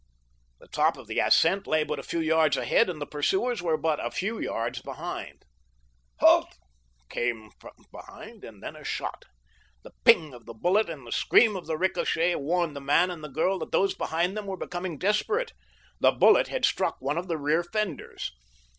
[0.59, 3.77] The top of the ascent lay but a few yards ahead, and the pursuers were
[3.77, 5.45] but a few yards behind.
[6.19, 6.57] "Halt!"
[7.07, 9.25] came from behind, and then a shot.
[9.83, 13.23] The ping of the bullet and the scream of the ricochet warned the man and
[13.23, 17.37] the girl that those behind them were becoming desperate—the bullet had struck one of the
[17.37, 18.31] rear fenders.